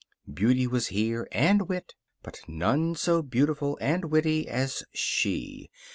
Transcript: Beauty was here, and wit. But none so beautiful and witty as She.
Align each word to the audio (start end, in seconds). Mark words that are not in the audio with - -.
Beauty 0.33 0.65
was 0.65 0.87
here, 0.87 1.27
and 1.31 1.69
wit. 1.69 1.93
But 2.23 2.41
none 2.47 2.95
so 2.95 3.21
beautiful 3.21 3.77
and 3.79 4.05
witty 4.05 4.47
as 4.49 4.83
She. 4.95 5.69